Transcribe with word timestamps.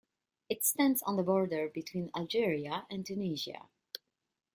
It 0.49 0.65
stands 0.65 1.03
on 1.03 1.15
the 1.15 1.21
border 1.21 1.69
between 1.69 2.09
Algeria 2.17 2.87
and 2.89 3.05
Tunisia. 3.05 3.69